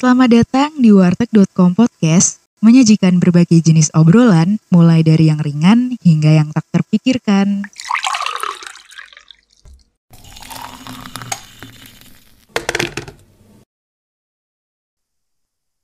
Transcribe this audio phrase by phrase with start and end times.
[0.00, 6.48] Selamat datang di warteg.com podcast, menyajikan berbagai jenis obrolan, mulai dari yang ringan hingga yang
[6.56, 7.68] tak terpikirkan.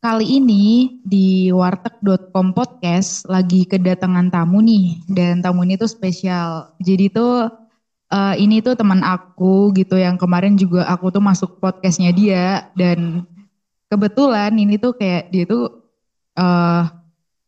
[0.00, 6.72] Kali ini di warteg.com podcast lagi kedatangan tamu nih, dan tamu ini tuh spesial.
[6.80, 7.52] Jadi tuh
[8.08, 13.28] uh, ini tuh teman aku gitu yang kemarin juga aku tuh masuk podcastnya dia dan
[13.86, 15.70] kebetulan ini tuh kayak dia tuh
[16.38, 16.82] uh,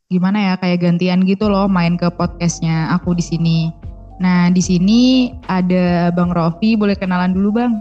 [0.09, 3.59] gimana ya kayak gantian gitu loh main ke podcastnya aku di sini.
[4.19, 7.73] Nah di sini ada Bang Rofi, boleh kenalan dulu Bang?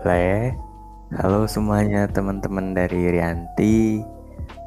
[0.00, 0.52] Boleh.
[1.14, 4.02] Halo semuanya teman-teman dari Rianti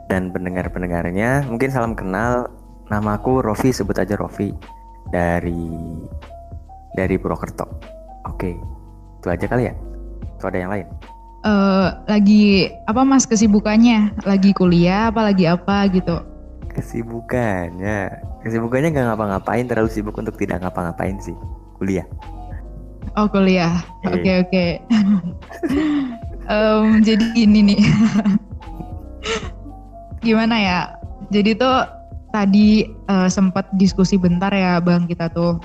[0.08, 1.46] dan pendengar-pendengarnya.
[1.50, 2.48] Mungkin salam kenal.
[2.88, 4.56] Namaku Rofi, sebut aja Rofi
[5.12, 5.68] dari
[6.96, 7.68] dari Purwokerto.
[8.24, 8.56] Oke,
[9.20, 9.76] itu aja kali ya.
[10.40, 10.88] Itu ada yang lain.
[11.48, 14.12] Uh, lagi apa mas kesibukannya?
[14.28, 16.20] Lagi kuliah apa lagi apa gitu?
[16.68, 19.64] Kesibukannya, kesibukannya nggak ngapa-ngapain.
[19.64, 21.34] Terlalu sibuk untuk tidak ngapa-ngapain sih.
[21.80, 22.04] Kuliah.
[23.16, 23.80] Oh kuliah.
[24.04, 24.12] Iya.
[24.12, 24.32] Oke oke.
[24.52, 26.18] Okay, okay.
[26.52, 27.82] um, jadi ini nih
[30.26, 30.80] gimana ya
[31.30, 31.78] jadi tuh
[32.32, 35.60] tadi uh, sempat diskusi bentar ya bang kita tuh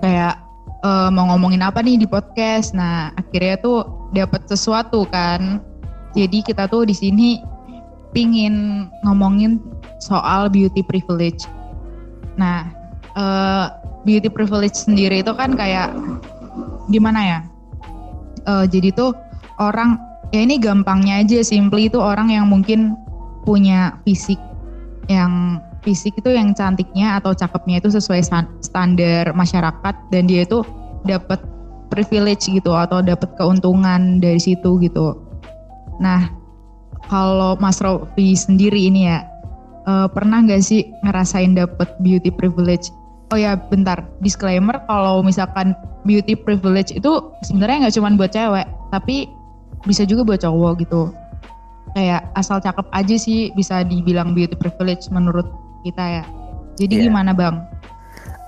[0.00, 0.36] kayak
[0.82, 2.74] uh, mau ngomongin apa nih di podcast.
[2.74, 5.62] Nah akhirnya tuh dapat sesuatu kan.
[6.16, 7.28] Jadi kita tuh di sini
[8.16, 9.60] pingin ngomongin
[10.02, 11.46] soal beauty privilege.
[12.38, 12.68] Nah
[13.18, 15.94] uh, beauty privilege sendiri itu kan kayak
[16.88, 17.40] gimana ya?
[18.48, 19.12] Uh, jadi tuh
[19.60, 20.00] orang
[20.32, 22.96] ya ini gampangnya aja simply itu orang yang mungkin
[23.44, 24.40] punya fisik
[25.08, 28.20] yang fisik itu yang cantiknya atau cakepnya itu sesuai
[28.60, 30.60] standar masyarakat dan dia itu
[31.08, 31.40] dapat
[31.88, 35.16] privilege gitu atau dapat keuntungan dari situ gitu.
[35.96, 36.28] Nah,
[37.08, 39.24] kalau Mas Rofi sendiri ini ya
[39.88, 42.92] uh, pernah nggak sih ngerasain dapat beauty privilege?
[43.32, 44.04] Oh ya, bentar.
[44.20, 45.72] Disclaimer kalau misalkan
[46.04, 49.32] beauty privilege itu sebenarnya nggak cuma buat cewek, tapi
[49.88, 51.08] bisa juga buat cowok gitu
[51.96, 55.48] kayak asal cakep aja sih bisa dibilang beauty privilege menurut
[55.84, 56.24] kita ya
[56.78, 57.04] jadi yeah.
[57.10, 57.56] gimana bang?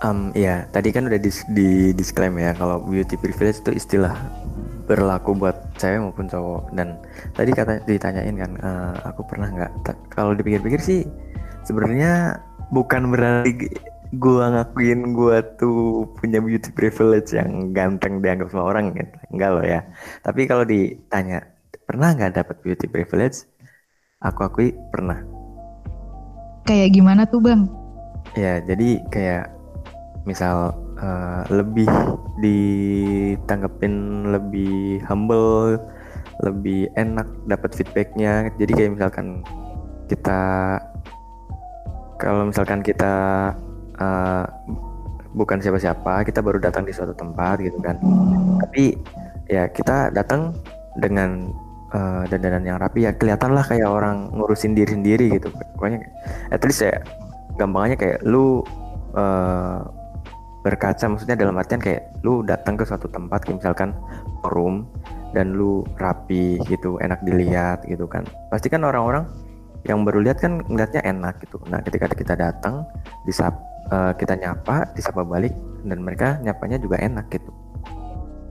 [0.00, 4.16] Um, ya tadi kan udah di, di disclaim ya kalau beauty privilege itu istilah
[4.88, 6.96] berlaku buat cewek maupun cowok dan
[7.36, 9.70] tadi kata ditanyain kan uh, aku pernah nggak
[10.08, 11.04] kalau dipikir-pikir sih
[11.68, 12.41] sebenarnya
[12.72, 13.70] bukan berarti
[14.16, 19.14] gua ngakuin gua tuh punya beauty privilege yang ganteng dianggap semua orang gitu.
[19.30, 19.80] Enggak loh ya.
[20.26, 21.47] Tapi kalau ditanya
[21.86, 23.47] pernah nggak dapat beauty privilege?
[24.18, 25.40] Aku akui pernah.
[26.70, 27.66] Kayak gimana tuh bang?
[28.38, 29.50] Ya jadi kayak
[30.22, 30.70] misal
[31.03, 31.91] uh, lebih
[32.38, 35.82] ditanggepin lebih humble,
[36.47, 38.54] lebih enak dapat feedbacknya.
[38.54, 39.42] Jadi kayak misalkan
[40.06, 40.78] kita
[42.22, 43.14] kalau misalkan kita
[43.98, 44.47] uh,
[45.34, 47.97] bukan siapa-siapa kita baru datang di suatu tempat gitu kan
[48.59, 48.98] tapi
[49.47, 50.50] ya kita datang
[50.98, 51.54] dengan
[51.95, 55.51] uh, dandanan yang rapi ya kelihatan lah kayak orang ngurusin diri sendiri gitu.
[55.77, 56.06] Pokoknya
[56.51, 56.99] at least ya
[57.59, 58.62] gampangnya kayak lu
[59.15, 59.84] uh,
[60.61, 63.97] berkaca maksudnya dalam artian kayak lu datang ke suatu tempat kayak misalkan
[64.45, 64.84] forum
[65.33, 68.27] dan lu rapi gitu enak dilihat gitu kan.
[68.53, 69.25] Pasti kan orang-orang
[69.89, 71.57] yang baru lihat kan ngeliatnya enak gitu.
[71.72, 72.84] Nah ketika kita datang
[73.25, 73.57] disap
[73.89, 75.57] uh, kita nyapa disapa balik
[75.89, 77.51] dan mereka nyapanya juga enak gitu.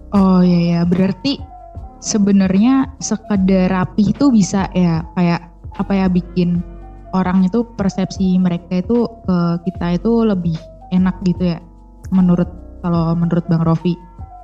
[0.10, 1.38] Oh iya ya berarti
[2.00, 6.64] sebenarnya sekedar rapi itu bisa ya kayak apa ya bikin
[7.16, 9.38] orang itu persepsi mereka itu ke
[9.70, 10.58] kita itu lebih
[10.92, 11.59] enak gitu ya
[12.12, 12.50] menurut
[12.80, 13.96] kalau menurut Bang Rofi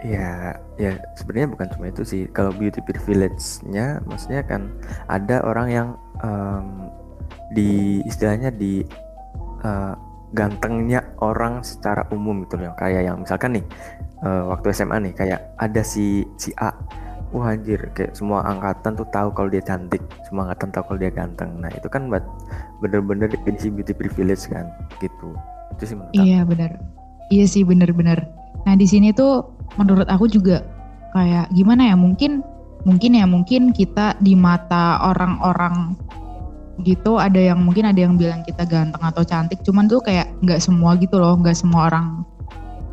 [0.06, 2.30] Ya, ya sebenarnya bukan cuma itu sih.
[2.30, 4.70] Kalau beauty privilege-nya, maksudnya kan
[5.10, 5.88] ada orang yang
[6.22, 6.94] um,
[7.58, 8.86] di istilahnya di
[9.66, 9.98] uh,
[10.36, 13.66] gantengnya orang secara umum gitu loh kayak yang misalkan nih
[14.20, 16.75] uh, waktu SMA nih kayak ada si si A
[17.36, 20.00] wah anjir kayak semua angkatan tuh tahu kalau dia cantik.
[20.24, 21.52] Semua angkatan tahu kalau dia ganteng.
[21.60, 22.24] Nah itu kan buat
[22.80, 24.72] bener-bener definisi beauty privilege kan
[25.04, 25.36] gitu.
[25.76, 26.80] Itu sih menurut iya benar.
[27.28, 28.24] Iya sih bener-bener
[28.66, 29.46] nah di sini tuh
[29.78, 30.66] menurut aku juga
[31.14, 32.42] kayak gimana ya mungkin
[32.84, 35.94] mungkin ya mungkin kita di mata orang-orang
[36.84, 40.60] gitu ada yang mungkin ada yang bilang kita ganteng atau cantik cuman tuh kayak nggak
[40.60, 42.26] semua gitu loh nggak semua orang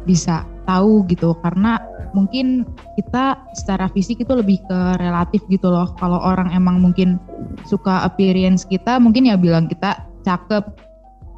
[0.06, 1.80] bisa tahu gitu karena
[2.12, 2.68] mungkin
[2.98, 7.16] kita secara fisik itu lebih ke relatif gitu loh kalau orang emang mungkin
[7.64, 10.64] suka appearance kita mungkin ya bilang kita cakep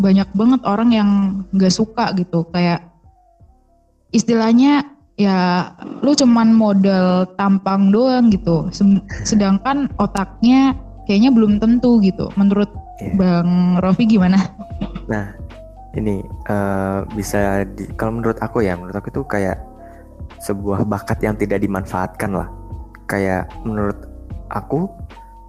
[0.02, 1.10] banyak banget orang yang
[1.54, 2.82] nggak suka gitu kayak
[4.10, 4.84] istilahnya
[5.14, 5.70] ya
[6.02, 8.66] lu cuman modal tampang doang gitu
[9.22, 10.74] sedangkan otaknya
[11.08, 12.32] kayaknya belum tentu gitu.
[12.36, 12.68] Menurut
[13.00, 13.14] yeah.
[13.16, 14.40] Bang Rofi gimana?
[15.08, 15.36] Nah,
[15.94, 19.58] ini uh, bisa di, kalau menurut aku ya, menurut aku itu kayak
[20.43, 22.49] sebuah bakat yang tidak dimanfaatkan lah.
[23.06, 23.96] Kayak menurut
[24.50, 24.91] aku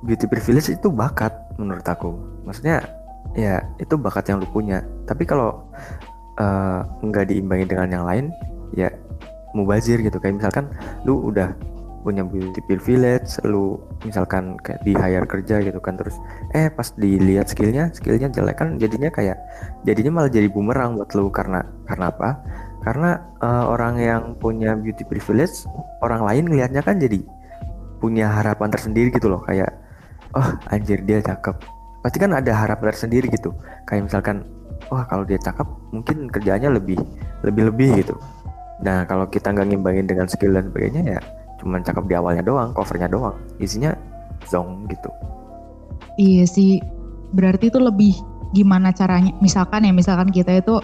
[0.05, 2.13] beauty privilege itu bakat menurut aku.
[2.45, 2.85] Maksudnya
[3.33, 4.85] ya itu bakat yang lu punya.
[5.09, 5.65] Tapi kalau
[6.37, 8.25] uh, nggak diimbangi dengan yang lain,
[8.77, 8.93] ya
[9.57, 10.21] mubazir gitu.
[10.21, 10.65] Kayak misalkan
[11.03, 11.51] lu udah
[12.05, 16.13] punya beauty privilege lu misalkan kayak di hire kerja gitu kan terus
[16.53, 19.41] eh pas dilihat skillnya skillnya jelek kan jadinya kayak
[19.81, 21.29] jadinya malah jadi bumerang buat lu.
[21.33, 22.29] Karena karena apa?
[22.85, 23.09] Karena
[23.41, 25.65] uh, orang yang punya beauty privilege
[26.05, 27.21] orang lain ngelihatnya kan jadi
[27.97, 29.41] punya harapan tersendiri gitu loh.
[29.45, 29.73] Kayak
[30.37, 31.55] oh anjir dia cakep.
[32.05, 33.53] Pasti kan ada harapan tersendiri gitu.
[33.89, 34.45] Kayak misalkan
[34.93, 37.01] wah kalau dia cakep mungkin kerjanya lebih
[37.41, 38.15] lebih lebih gitu.
[38.83, 41.21] Nah kalau kita nggak ngimbangin dengan skill dan sebagainya ya
[41.61, 43.35] cuman cakep di awalnya doang covernya doang.
[43.59, 43.95] Isinya
[44.47, 45.09] zong gitu.
[46.19, 46.79] Iya sih.
[47.35, 48.13] Berarti itu lebih
[48.55, 49.35] gimana caranya?
[49.43, 50.79] Misalkan ya misalkan kita itu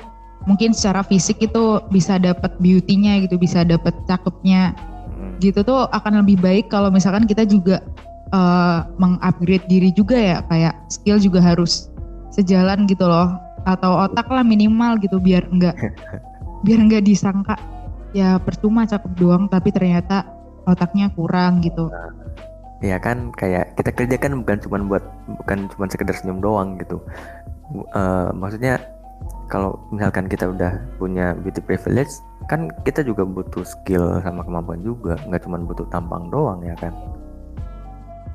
[0.49, 4.73] mungkin secara fisik itu bisa dapat beauty-nya gitu bisa dapat cakepnya
[5.13, 5.37] hmm.
[5.37, 7.85] gitu tuh akan lebih baik kalau misalkan kita juga
[8.33, 10.37] uh, mengupgrade diri juga ya.
[10.49, 11.87] Kayak skill juga harus
[12.33, 13.37] sejalan gitu loh.
[13.69, 15.77] Atau otak lah minimal gitu biar enggak
[16.65, 17.53] biar enggak disangka
[18.11, 20.27] ya percuma cakep doang tapi ternyata
[20.71, 21.91] otaknya kurang gitu.
[22.81, 25.05] Iya kan kayak kita kerja kan bukan cuma buat
[25.43, 26.97] bukan cuma sekedar senyum doang gitu.
[27.93, 28.81] Uh, maksudnya
[29.51, 32.09] kalau misalkan kita udah punya beauty privilege
[32.47, 36.95] kan kita juga butuh skill sama kemampuan juga nggak cuma butuh tampang doang ya kan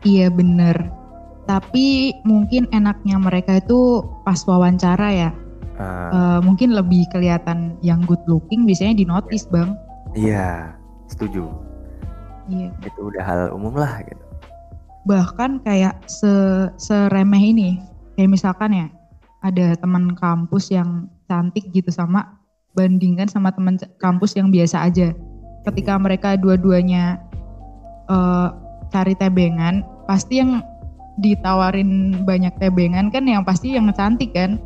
[0.04, 0.76] iya bener
[1.48, 5.30] tapi mungkin enaknya mereka itu pas wawancara ya
[5.80, 9.52] uh, uh, mungkin lebih kelihatan yang good looking biasanya di notice iya.
[9.56, 9.70] bang
[10.12, 10.48] iya
[11.08, 11.48] setuju
[12.46, 12.70] Iya.
[12.86, 14.22] Itu udah hal umum lah gitu.
[15.06, 16.30] Bahkan kayak se
[16.78, 17.70] seremeh ini,
[18.18, 18.86] kayak misalkan ya
[19.42, 22.38] ada teman kampus yang cantik gitu sama
[22.74, 25.14] bandingkan sama teman kampus yang biasa aja.
[25.66, 27.18] Ketika mereka dua-duanya
[28.10, 28.54] uh,
[28.90, 30.62] cari tebengan, pasti yang
[31.18, 34.58] ditawarin banyak tebengan kan yang pasti yang cantik kan.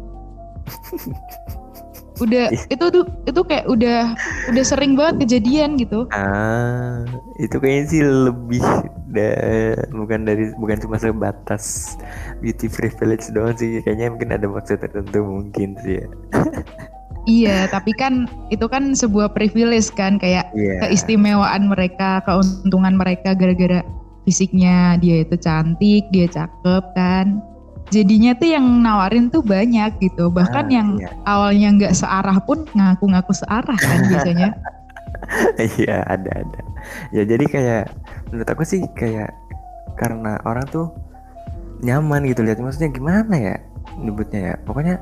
[2.21, 2.69] udah iya.
[2.69, 4.13] itu tuh itu kayak udah
[4.53, 7.01] udah sering banget kejadian gitu ah
[7.41, 8.65] itu kayaknya sih lebih
[9.11, 9.29] da,
[9.89, 11.97] bukan dari bukan cuma sebatas
[12.45, 13.81] beauty privilege doang sih.
[13.81, 16.07] Kayaknya mungkin ada maksud tertentu mungkin sih ya.
[17.29, 20.81] Iya tapi kan itu kan sebuah privilege kan kayak yeah.
[20.89, 23.85] keistimewaan mereka keuntungan mereka gara-gara
[24.25, 27.45] fisiknya dia itu cantik dia cakep kan.
[27.93, 30.33] Jadinya tuh yang nawarin tuh banyak gitu.
[30.33, 31.13] Bahkan ah, yang iya.
[31.29, 34.49] awalnya nggak searah pun ngaku-ngaku searah kan biasanya
[35.81, 36.61] iya ada ada.
[37.15, 37.85] Ya jadi kayak
[38.31, 39.33] menurut aku sih kayak
[39.99, 40.89] karena orang tuh
[41.81, 43.57] nyaman gitu lihat maksudnya gimana ya
[44.01, 44.55] nyebutnya ya?
[44.65, 44.97] Pokoknya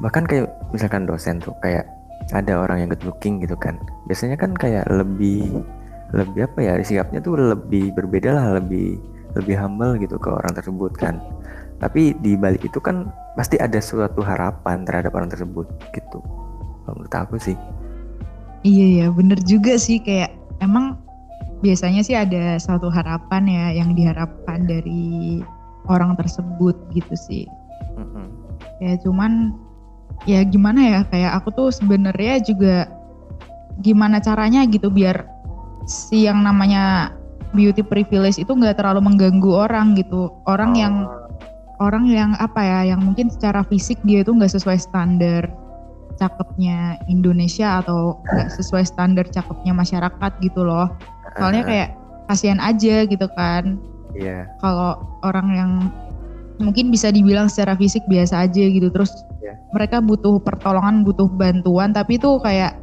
[0.00, 1.86] bahkan kayak misalkan dosen tuh kayak
[2.32, 3.76] ada orang yang good looking gitu kan.
[4.08, 5.62] Biasanya kan kayak lebih
[6.14, 9.02] lebih apa ya sikapnya tuh lebih berbeda lah lebih
[9.34, 11.18] lebih humble gitu ke orang tersebut kan.
[11.82, 16.22] Tapi di balik itu kan pasti ada suatu harapan terhadap orang tersebut gitu.
[16.86, 17.58] Menurut aku sih
[18.64, 20.32] iya ya bener juga sih kayak
[20.64, 20.98] emang
[21.60, 25.40] biasanya sih ada suatu harapan ya yang diharapkan dari
[25.88, 27.44] orang tersebut gitu sih
[27.96, 28.26] mm-hmm.
[28.80, 29.56] ya cuman
[30.24, 32.88] ya gimana ya kayak aku tuh sebenarnya juga
[33.80, 35.28] gimana caranya gitu biar
[35.84, 37.12] si yang namanya
[37.52, 40.78] beauty privilege itu nggak terlalu mengganggu orang gitu orang oh.
[40.78, 40.94] yang
[41.82, 45.50] orang yang apa ya yang mungkin secara fisik dia itu nggak sesuai standar
[46.16, 50.90] cakepnya Indonesia atau nggak sesuai standar cakepnya masyarakat gitu loh.
[51.38, 51.88] Soalnya kayak
[52.30, 53.78] kasihan aja gitu kan.
[54.14, 54.46] Yeah.
[54.62, 55.70] kalau orang yang
[56.62, 58.86] mungkin bisa dibilang secara fisik biasa aja gitu.
[58.86, 59.10] Terus
[59.42, 59.58] yeah.
[59.74, 61.90] mereka butuh pertolongan butuh bantuan.
[61.90, 62.78] Tapi itu kayak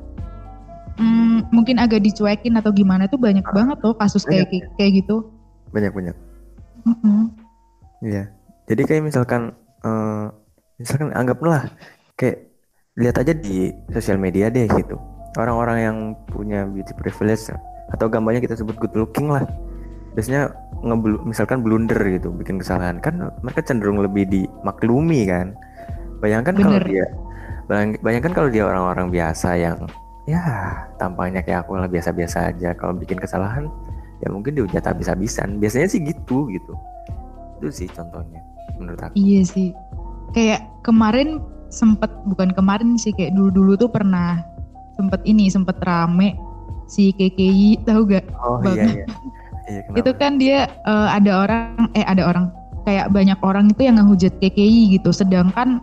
[1.00, 4.92] hmm, mungkin agak dicuekin atau gimana tuh banyak uh, banget tuh kasus banyak, kayak kayak
[5.00, 5.32] gitu.
[5.72, 6.16] Banyak banyak.
[6.84, 7.22] Mm -hmm.
[8.04, 8.28] yeah
[8.72, 9.52] jadi kayak misalkan
[9.84, 10.32] uh,
[10.80, 11.68] misalkan anggaplah
[12.16, 12.51] kayak
[13.00, 15.00] lihat aja di sosial media deh gitu.
[15.40, 17.48] Orang-orang yang punya beauty privilege
[17.96, 19.48] atau gambarnya kita sebut good looking lah.
[20.12, 20.52] Biasanya
[20.84, 23.00] ngeblu misalkan blunder gitu bikin kesalahan.
[23.00, 25.56] Kan mereka cenderung lebih dimaklumi kan.
[26.20, 27.06] Bayangkan kalau dia
[28.04, 29.88] bayangkan kalau dia orang-orang biasa yang
[30.28, 30.44] ya
[31.00, 32.76] tampangnya kayak aku lah biasa-biasa aja.
[32.76, 33.72] Kalau bikin kesalahan
[34.20, 35.64] ya mungkin dihujat habis-habisan.
[35.64, 36.74] Biasanya sih gitu gitu.
[37.64, 38.44] Itu sih contohnya
[38.76, 39.16] menurut aku.
[39.16, 39.72] Iya sih.
[40.36, 41.40] Kayak kemarin
[41.72, 44.44] sempet bukan kemarin sih kayak dulu-dulu tuh pernah
[45.00, 46.36] sempet ini sempet rame
[46.92, 48.28] si KKI tahu gak?
[48.44, 48.76] Oh Bang?
[48.76, 49.06] iya iya.
[49.72, 52.52] iya itu kan dia uh, ada orang eh ada orang
[52.84, 55.80] kayak banyak orang itu yang ngehujat KKI gitu sedangkan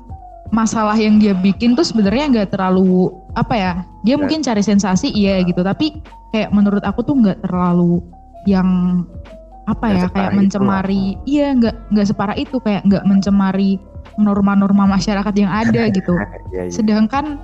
[0.48, 5.44] masalah yang dia bikin tuh sebenarnya nggak terlalu apa ya dia mungkin cari sensasi iya
[5.44, 6.00] gitu tapi
[6.32, 8.00] kayak menurut aku tuh nggak terlalu
[8.48, 9.04] yang
[9.68, 13.76] apa Nggak ya kayak itu mencemari iya nggak nggak separah itu kayak nggak mencemari
[14.16, 16.16] norma-norma masyarakat yang ada gitu.
[16.50, 16.72] Iya, iya.
[16.72, 17.36] sedangkan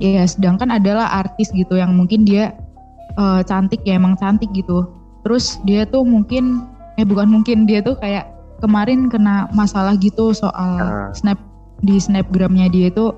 [0.00, 2.56] ya sedangkan adalah artis gitu yang mungkin dia
[3.14, 4.88] eh, cantik ya emang cantik gitu.
[5.22, 6.66] Terus dia tuh mungkin
[6.96, 8.28] eh bukan mungkin dia tuh kayak
[8.60, 11.10] kemarin kena masalah gitu soal Ah.
[11.12, 11.38] snap
[11.82, 13.10] di snapgramnya dia itu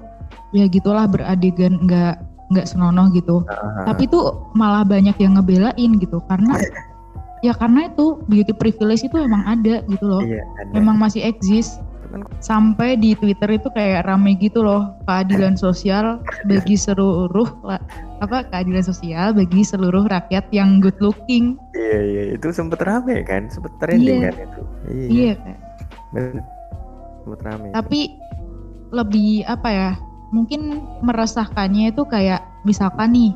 [0.56, 2.16] ya gitulah beradegan nggak
[2.52, 3.42] nggak senonoh gitu.
[3.48, 6.54] Ah, tapi tuh malah banyak yang ngebelain gitu karena
[7.44, 10.72] ya karena itu beauty privilege itu emang ada gitu loh iya, ada.
[10.80, 11.76] memang masih eksis
[12.40, 17.48] sampai di Twitter itu kayak rame gitu loh keadilan sosial bagi seluruh
[18.22, 23.50] apa keadilan sosial bagi seluruh rakyat yang good looking Iya iya itu sempet rame kan,
[23.50, 24.30] sempet trending Iya.
[24.30, 24.60] kan itu.
[25.10, 25.56] iya kan
[26.14, 26.42] bener.
[27.26, 27.66] Sempet rame.
[27.74, 28.00] tapi
[28.94, 29.90] lebih apa ya
[30.30, 33.32] mungkin meresahkannya itu kayak misalkan nih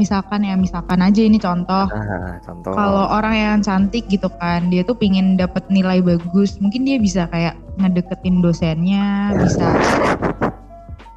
[0.00, 1.84] misalkan ya misalkan aja ini contoh.
[1.88, 2.72] Ah, contoh.
[2.72, 7.28] kalau orang yang cantik gitu kan dia tuh pingin dapat nilai bagus mungkin dia bisa
[7.28, 9.68] kayak ngedeketin dosennya bisa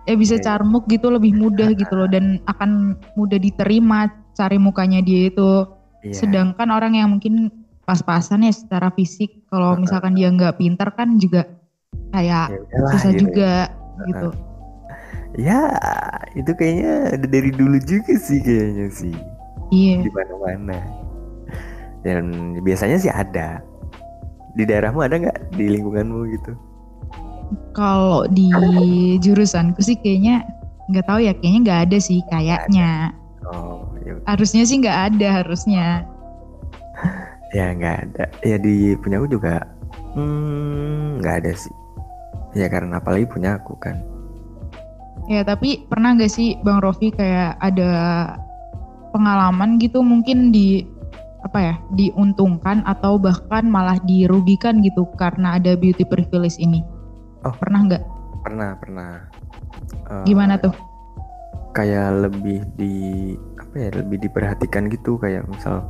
[0.06, 5.32] ya bisa carmuk gitu lebih mudah gitu loh dan akan mudah diterima cari mukanya dia
[5.32, 5.66] itu.
[6.06, 6.22] Iya.
[6.22, 7.50] sedangkan orang yang mungkin
[7.82, 11.50] pas-pasan ya secara fisik kalau misalkan dia nggak pintar kan juga
[12.14, 13.22] kayak Ya susah gitu.
[13.26, 13.74] juga
[14.06, 14.30] gitu
[15.36, 15.60] Ya
[16.34, 19.16] itu kayaknya ada dari dulu juga sih kayaknya sih
[19.76, 20.80] iya di mana-mana.
[22.06, 23.60] Dan biasanya sih ada.
[24.56, 26.56] Di daerahmu ada nggak di lingkunganmu gitu?
[27.76, 28.50] kalau di
[29.22, 30.42] jurusanku sih kayaknya
[30.90, 33.14] nggak tahu ya kayaknya nggak ada sih kayaknya
[33.46, 36.02] Oh ya, harusnya sih nggak ada harusnya
[37.54, 38.26] ya nggak ada.
[38.42, 39.64] Ya di punya aku juga
[40.18, 41.76] hmm, nggak ada sih.
[42.58, 44.02] Ya karena apalagi punya aku kan.
[45.26, 47.92] Ya tapi pernah nggak sih bang Rofi kayak ada
[49.10, 50.86] pengalaman gitu mungkin di
[51.46, 56.82] apa ya diuntungkan atau bahkan malah dirugikan gitu karena ada beauty privilege ini
[57.46, 57.54] Oh.
[57.62, 58.04] pernah nggak
[58.42, 59.12] Pernah pernah.
[60.10, 60.74] Eh, gimana tuh
[61.74, 62.94] kayak lebih di
[63.58, 65.86] apa ya lebih diperhatikan gitu kayak misal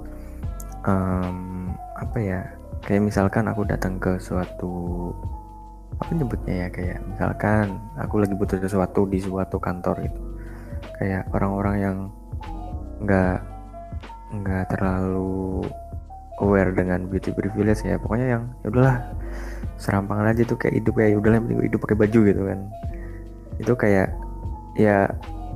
[0.84, 2.42] em, apa ya
[2.84, 5.12] kayak misalkan aku datang ke suatu
[5.95, 10.21] apa nyebutnya ya kayak misalkan aku lagi butuh sesuatu di suatu kantor gitu.
[10.99, 11.97] Kayak orang-orang yang
[13.03, 13.39] nggak
[14.35, 15.63] nggak terlalu
[16.43, 17.95] aware dengan beauty privilege ya.
[17.95, 18.97] Pokoknya yang ya udahlah
[19.79, 22.59] serampangan aja tuh kayak hidup kayak udahlah yang penting hidup pakai baju gitu kan.
[23.59, 24.09] Itu kayak
[24.75, 25.07] ya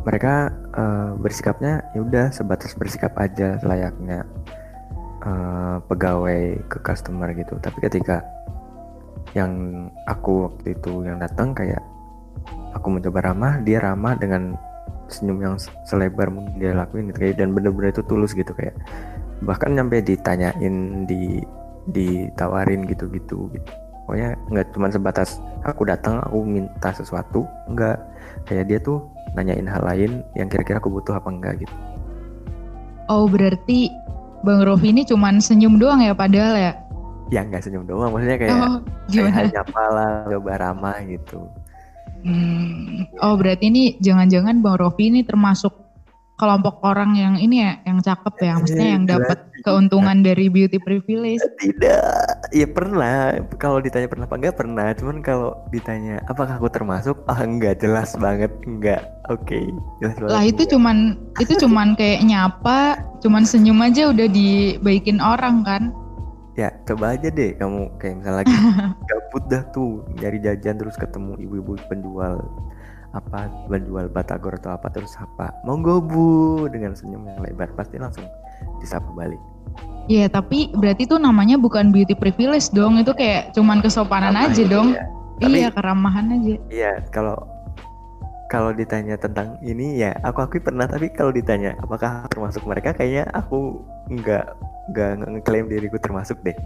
[0.08, 4.24] mereka eh, bersikapnya ya udah sebatas bersikap aja layaknya
[5.28, 7.60] eh, pegawai ke customer gitu.
[7.60, 8.24] Tapi ketika
[9.38, 9.52] yang
[10.10, 11.82] aku waktu itu yang datang kayak
[12.74, 14.58] aku mencoba ramah dia ramah dengan
[15.10, 18.78] senyum yang se- selebar mungkin dia lakuin gitu kayak dan bener-bener itu tulus gitu kayak
[19.42, 21.42] bahkan nyampe ditanyain di
[21.90, 23.72] ditawarin gitu-gitu gitu.
[24.06, 27.98] Pokoknya nggak cuma sebatas aku datang aku minta sesuatu enggak
[28.46, 29.06] kayak dia tuh
[29.38, 31.76] nanyain hal lain yang kira-kira aku butuh apa enggak gitu.
[33.10, 33.90] Oh berarti
[34.46, 36.74] bang Rofi ini cuman senyum doang ya padahal ya
[37.30, 38.78] ya nggak senyum doang maksudnya kayak oh
[39.10, 39.34] gimana?
[39.46, 41.40] kayak nyapa lah coba ramah gitu.
[42.20, 45.72] Hmm, oh berarti ini jangan-jangan Bang Rofi ini termasuk
[46.40, 51.44] kelompok orang yang ini ya, yang cakep ya, maksudnya yang dapat keuntungan dari beauty privilege.
[51.60, 52.40] tidak.
[52.56, 53.36] Ya pernah.
[53.60, 54.88] Kalau ditanya pernah apa enggak pernah.
[54.96, 57.20] Cuman kalau ditanya apakah aku termasuk?
[57.28, 57.84] Ah enggak.
[57.84, 58.50] Jelas banget.
[58.64, 59.04] Enggak.
[59.28, 59.60] Oke.
[60.00, 60.32] Jelas banget.
[60.32, 60.74] Lah itu enggak.
[60.74, 60.98] cuman
[61.44, 62.80] itu cuman kayak nyapa,
[63.20, 65.92] cuman senyum aja udah dibaikin orang kan.
[66.60, 68.56] Ya coba aja deh kamu kayak misalnya lagi
[69.10, 72.44] gabut dah tuh nyari jajan terus ketemu ibu-ibu penjual
[73.10, 76.28] apa penjual batagor atau apa terus apa monggo bu
[76.70, 78.28] dengan senyum yang lebar pasti langsung
[78.84, 79.40] disapa balik
[80.10, 84.64] Iya tapi berarti itu namanya bukan beauty privilege dong, itu kayak cuman kesopanan Ramah aja
[84.66, 84.98] dong.
[84.98, 85.06] ya.
[85.38, 86.56] Tapi- iya keramahan aja.
[86.74, 87.38] Iya, kalau
[88.50, 93.30] kalau ditanya tentang ini ya aku akui pernah tapi kalau ditanya apakah termasuk mereka kayaknya
[93.38, 94.58] aku nggak
[94.90, 96.58] nggak ngeklaim diriku termasuk deh.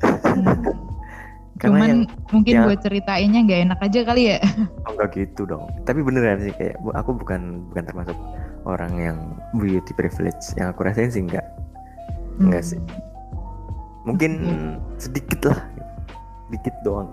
[1.60, 2.00] Karena Cuman yang
[2.32, 4.38] mungkin yang- buat ceritainnya gak enak aja kali ya.
[4.88, 5.68] oh, enggak gitu dong.
[5.84, 8.16] Tapi beneran sih kayak aku bukan bukan termasuk
[8.64, 9.18] orang yang
[9.52, 10.56] beauty privilege.
[10.56, 11.44] Yang aku rasain sih enggak.
[12.40, 12.80] Enggak sih.
[14.08, 14.74] Mungkin Hmm.
[14.96, 15.60] sedikit lah.
[16.48, 17.12] Dikit doang.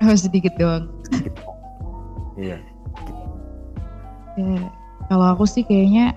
[0.00, 0.88] Oh sedikit doang.
[1.04, 1.36] Sedikit.
[2.40, 2.56] Iya.
[4.38, 4.70] Ya,
[5.10, 6.14] kalau aku sih kayaknya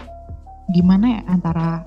[0.69, 1.83] gimana ya antara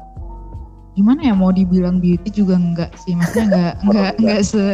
[0.94, 4.66] gimana ya mau dibilang beauty juga enggak sih maksudnya enggak enggak enggak se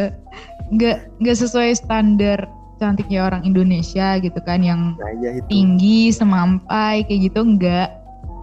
[0.69, 2.39] enggak enggak sesuai standar
[2.77, 5.45] cantiknya orang Indonesia gitu kan yang Nah, itu.
[5.47, 7.89] tinggi semampai kayak gitu enggak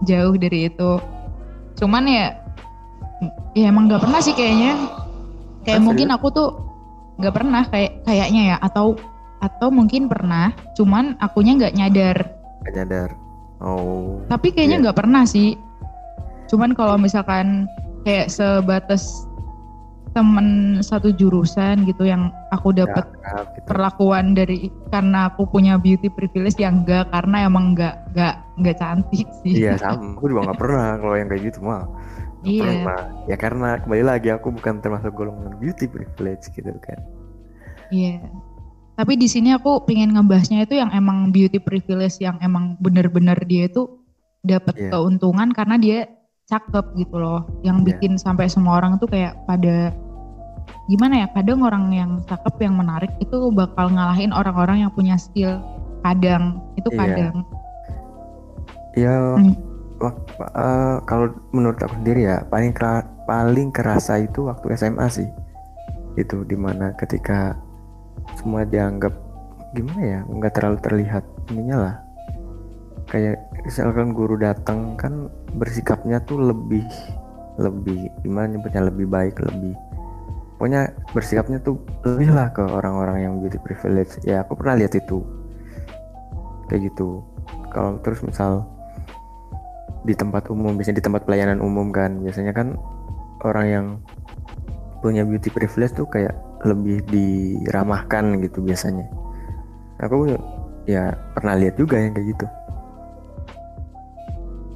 [0.01, 0.91] jauh dari itu
[1.75, 2.25] cuman ya
[3.53, 4.75] ya emang nggak pernah sih kayaknya
[5.61, 6.49] kayak mungkin aku tuh
[7.15, 8.95] nggak pernah kayak kayaknya ya atau
[9.39, 12.17] atau mungkin pernah cuman akunya nggak nyadar
[12.59, 13.09] Gak nyadar.
[13.59, 14.19] Oh.
[14.27, 14.83] tapi kayaknya Iya.
[14.83, 15.55] nggak pernah sih
[16.49, 17.69] cuman kalau misalkan
[18.03, 19.29] kayak sebatas
[20.17, 23.65] temen satu jurusan gitu yang aku dapat Akrab gitu.
[23.69, 29.27] perlakuan dari karena aku punya beauty privilege yang enggak karena emang enggak enggak enggak cantik
[29.45, 29.63] sih.
[29.63, 30.17] Iya sama.
[30.17, 31.85] Aku juga nggak pernah kalau yang kayak gitu mah.
[32.41, 32.63] Iya.
[32.65, 33.01] Pernah.
[33.29, 36.99] Ya karena kembali lagi aku bukan termasuk golongan beauty privilege gitu kan.
[37.93, 38.25] Iya.
[38.97, 43.69] Tapi di sini aku pengen ngebahasnya itu yang emang beauty privilege yang emang bener-bener dia
[43.71, 43.87] itu
[44.43, 44.91] dapat Iya.
[44.91, 45.99] keuntungan karena dia
[46.49, 47.45] cakep gitu loh.
[47.61, 47.85] Yang Iya.
[47.93, 49.93] bikin sampai semua orang tuh kayak pada
[50.89, 51.27] gimana ya?
[51.31, 55.61] Kadang orang yang cakep yang menarik itu bakal ngalahin orang-orang yang punya skill.
[56.01, 56.97] Kadang itu Iya.
[56.97, 57.35] kadang.
[58.97, 59.53] Ya Hmm.
[60.01, 65.29] wak- eh, kalau menurut aku sendiri ya paling kera- paling kerasa itu waktu SMA sih.
[66.17, 67.53] Itu di mana ketika
[68.33, 69.13] semua dianggap
[69.77, 71.21] gimana ya nggak terlalu terlihat
[71.53, 71.95] ininya lah.
[73.05, 76.85] Kayak misalkan guru datang kan bersikapnya tuh lebih
[77.59, 79.75] lebih gimana nyebutnya lebih baik lebih
[80.59, 84.19] pokoknya bersikapnya tuh lebih lah ke orang-orang yang beauty privilege.
[84.27, 85.23] Ya aku pernah lihat itu.
[86.67, 87.23] Kayak gitu.
[87.71, 88.67] Kalau terus misal
[90.03, 92.75] di tempat umum biasanya di tempat pelayanan umum kan biasanya kan
[93.47, 93.85] orang yang
[94.99, 96.35] punya beauty privilege tuh kayak
[96.67, 99.07] lebih diramahkan gitu biasanya.
[100.03, 100.27] Aku
[100.83, 102.45] ya pernah lihat juga yang kayak gitu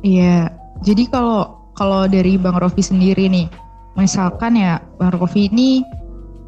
[0.03, 0.51] Iya,
[0.83, 3.47] jadi kalau kalau dari Bang Rofi sendiri nih,
[3.95, 5.81] misalkan ya Bang Rofi ini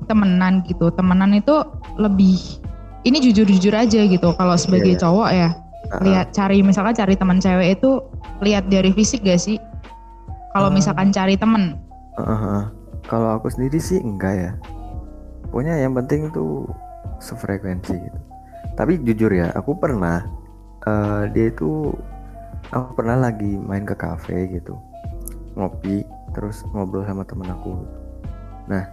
[0.06, 1.64] temenan gitu, temenan itu
[1.96, 2.38] lebih
[3.08, 4.36] ini jujur-jujur aja gitu.
[4.36, 5.02] Kalau sebagai Iya.
[5.02, 5.50] cowok ya,
[6.04, 8.04] lihat cari misalkan cari teman cewek itu
[8.44, 9.58] lihat dari fisik gak sih?
[10.52, 10.76] Kalau Ah.
[10.76, 11.80] misalkan cari temen,
[12.20, 12.70] ah.
[13.06, 14.52] kalau aku sendiri sih enggak ya
[15.52, 16.66] pokoknya yang penting tuh
[17.22, 18.20] sefrekuensi gitu
[18.76, 20.26] tapi jujur ya aku pernah
[20.84, 21.94] eh, dia itu
[22.72, 24.78] aku pernah lagi main ke cafe gitu
[25.56, 26.04] ngopi
[26.36, 27.80] terus ngobrol sama temen aku.
[28.68, 28.84] Nah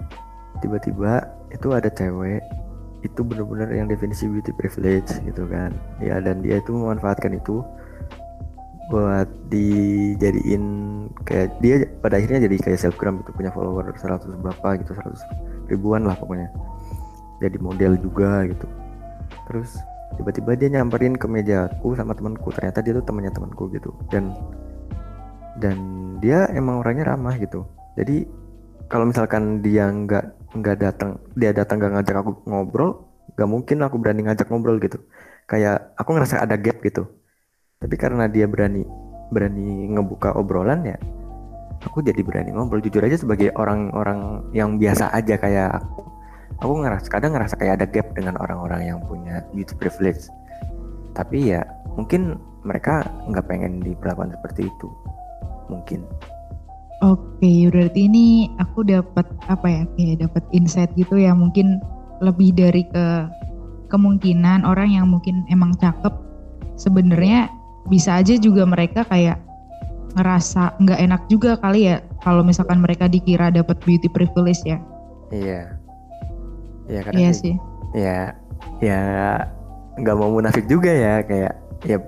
[0.63, 2.43] tiba-tiba itu ada cewek
[3.03, 5.75] itu bener-bener yang definisi beauty privilege gitu kan.
[5.99, 7.67] Ya dan dia itu memanfaatkan itu
[8.91, 10.65] buat dijadiin
[11.25, 16.07] kayak dia pada akhirnya jadi kayak selebgram gitu punya follower 100 berapa gitu 100 ribuan
[16.07, 16.47] lah pokoknya.
[17.43, 18.71] Jadi model juga gitu.
[19.51, 19.83] Terus
[20.17, 22.53] tiba-tiba dia nyamperin ke mejaku sama temanku.
[22.53, 23.91] Ternyata dia tuh temannya temanku gitu.
[24.13, 24.33] Dan
[25.61, 25.79] dan
[26.19, 27.65] dia emang orangnya ramah gitu.
[27.97, 28.25] Jadi
[28.89, 33.97] kalau misalkan dia nggak nggak datang dia datang nggak ngajak aku ngobrol nggak mungkin aku
[33.97, 35.01] berani ngajak ngobrol gitu.
[35.49, 37.09] Kayak aku ngerasa ada gap gitu.
[37.81, 38.85] Tapi karena dia berani
[39.33, 40.97] berani ngebuka obrolan ya
[41.83, 42.81] aku jadi berani ngobrol.
[42.85, 46.12] Jujur aja sebagai orang-orang yang biasa aja kayak aku
[46.63, 50.31] aku ngerasa kadang ngerasa kayak ada gap dengan orang-orang yang punya beauty privilege.
[51.13, 51.67] Tapi ya
[51.99, 54.89] mungkin mereka nggak pengen diperlakukan seperti itu.
[55.69, 56.07] Mungkin.
[57.03, 61.35] Oke berarti ini aku dapat apa ya kayak dapat insight gitu ya.
[61.35, 61.83] Mungkin
[62.23, 63.27] lebih dari ke
[63.91, 66.15] kemungkinan orang yang mungkin emang cakep
[66.79, 67.51] sebenarnya
[67.91, 69.37] bisa aja juga mereka kayak
[70.15, 74.79] ngerasa nggak enak juga kali ya kalau misalkan mereka dikira dapat beauty privilege ya.
[75.35, 75.82] Iya
[76.93, 77.55] iya karena iya sih.
[77.97, 78.19] ya
[78.85, 79.01] ya
[79.97, 81.53] nggak mau munafik juga ya kayak
[81.89, 81.99] ya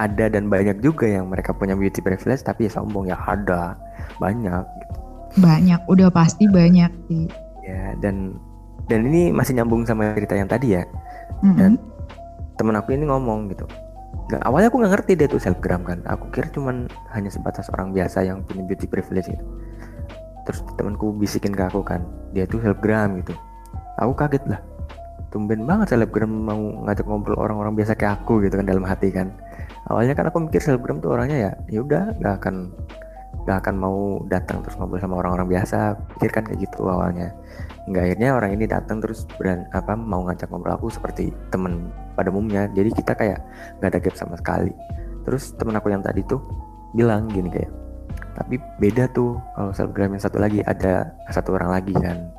[0.00, 3.76] ada dan banyak juga yang mereka punya beauty privilege tapi ya sombong ya ada
[4.16, 4.96] banyak gitu.
[5.44, 7.28] banyak udah pasti banyak sih.
[7.60, 8.40] Ya dan
[8.88, 10.82] dan ini masih nyambung sama cerita yang tadi ya.
[11.40, 11.56] Mm-mm.
[11.56, 11.72] dan
[12.58, 13.64] temen aku ini ngomong gitu.
[14.28, 16.02] Nggak, awalnya aku nggak ngerti dia tuh selebgram kan.
[16.10, 19.44] Aku kira cuman hanya sebatas orang biasa yang punya beauty privilege gitu.
[20.44, 22.02] Terus temanku bisikin ke aku kan.
[22.34, 23.32] Dia tuh selebgram gitu
[24.00, 24.60] aku kaget lah.
[25.30, 26.58] Tumben banget selebgram mau
[26.88, 29.30] ngajak ngobrol orang-orang biasa kayak aku gitu kan dalam hati kan.
[29.86, 32.74] Awalnya kan aku mikir selebgram tuh orangnya ya ya udah nggak akan
[33.46, 35.94] nggak akan mau datang terus ngobrol sama orang-orang biasa.
[36.18, 37.30] Pikir kan kayak gitu awalnya.
[37.86, 42.34] Hingga akhirnya orang ini datang terus beran apa mau ngajak ngobrol aku seperti temen pada
[42.34, 42.66] umumnya.
[42.74, 43.38] Jadi kita kayak
[43.78, 44.74] nggak ada gap sama sekali.
[45.22, 46.42] Terus temen aku yang tadi tuh
[46.90, 47.70] bilang gini kayak
[48.34, 52.32] tapi beda tuh kalau selebgram yang satu lagi ada satu orang lagi kan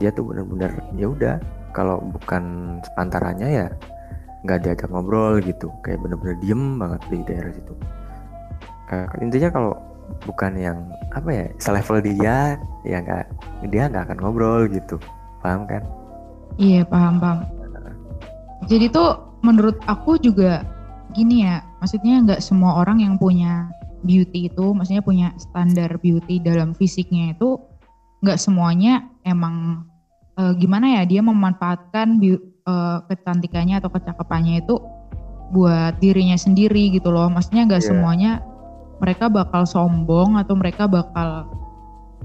[0.00, 1.36] dia tuh bener-bener ya udah
[1.72, 3.66] kalau bukan sepantarannya ya
[4.44, 5.72] nggak diajak ngobrol gitu.
[5.84, 7.74] Kayak bener-bener diem banget di daerah situ.
[8.90, 9.72] Kayak- intinya kalau
[10.28, 10.78] bukan yang
[11.16, 13.24] apa ya selevel dia ya nggak
[13.72, 15.00] dia nggak akan ngobrol gitu.
[15.40, 15.82] Paham kan?
[16.60, 17.38] Iya paham paham.
[18.68, 20.62] Jadi tuh menurut aku juga
[21.12, 23.68] gini ya maksudnya nggak semua orang yang punya
[24.06, 27.58] beauty itu maksudnya punya standar beauty dalam fisiknya itu
[28.22, 29.86] nggak semuanya emang
[30.38, 32.18] uh, gimana ya dia memanfaatkan
[32.66, 34.78] uh, kecantikannya atau kecakapannya itu
[35.52, 37.90] buat dirinya sendiri gitu loh maksudnya nggak yeah.
[37.92, 38.32] semuanya
[39.02, 41.50] mereka bakal sombong atau mereka bakal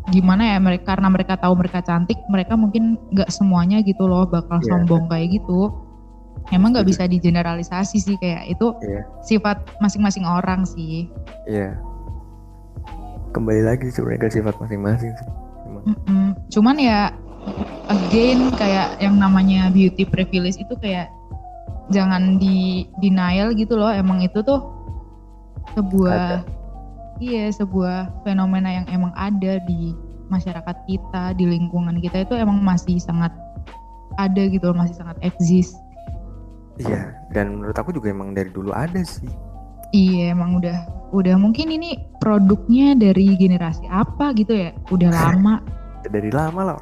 [0.07, 4.63] gimana ya mereka karena mereka tahu mereka cantik mereka mungkin nggak semuanya gitu loh bakal
[4.63, 4.67] yeah.
[4.71, 5.73] sombong kayak gitu
[6.55, 9.03] emang nggak bisa digeneralisasi sih kayak itu yeah.
[9.19, 11.12] sifat masing-masing orang sih
[11.43, 13.27] iya yeah.
[13.36, 16.27] kembali lagi sebenarnya ke sifat masing-masing sih Mm -mm.
[16.51, 16.99] cuman ya
[17.88, 21.08] again kayak yang namanya beauty privilege itu kayak
[21.91, 24.60] jangan di denial gitu loh emang itu tuh
[25.75, 26.43] sebuah ada.
[27.23, 29.95] iya sebuah fenomena yang emang ada di
[30.27, 33.32] masyarakat kita di lingkungan kita itu emang masih sangat
[34.19, 35.80] ada gitu loh masih sangat eksis
[36.84, 39.32] iya dan menurut aku juga emang dari dulu ada sih
[39.95, 40.78] iya emang udah
[41.15, 44.71] udah mungkin ini produknya dari generasi apa gitu ya?
[44.91, 45.56] Udah lama.
[46.08, 46.80] Dari lama lah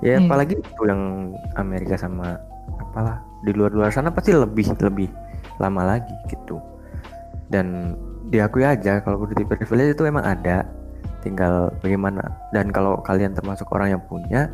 [0.00, 0.24] ya hmm.
[0.24, 2.40] apalagi itu yang Amerika sama
[2.80, 5.08] apalah di luar-luar sana pasti lebih lebih
[5.60, 6.60] lama lagi gitu.
[7.52, 7.96] Dan
[8.32, 10.64] diakui aja kalau beauty privilege itu emang ada.
[11.24, 12.20] Tinggal bagaimana
[12.52, 14.52] dan kalau kalian termasuk orang yang punya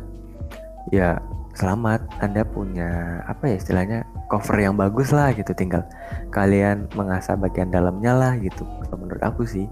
[0.87, 1.19] ya
[1.55, 3.99] selamat anda punya apa ya istilahnya
[4.31, 5.83] cover yang bagus lah gitu tinggal
[6.31, 8.63] kalian mengasah bagian dalamnya lah gitu
[8.95, 9.67] menurut aku sih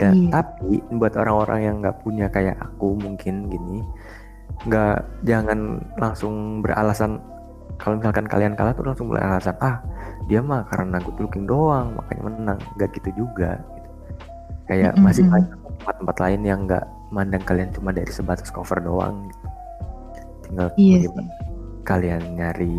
[0.00, 0.40] dan iya.
[0.40, 3.84] tapi buat orang-orang yang nggak punya kayak aku mungkin gini
[4.64, 7.20] nggak jangan langsung beralasan
[7.76, 9.80] kalau misalkan kalian kalah tuh langsung mulai alasan ah
[10.28, 13.88] dia mah karena good looking doang makanya menang nggak gitu juga gitu.
[14.68, 15.04] kayak mm -hmm.
[15.04, 19.39] masih banyak tempat-tempat lain yang nggak mandang kalian cuma dari sebatas cover doang gitu.
[20.50, 20.98] Tinggal iya
[21.86, 22.74] kalian nyari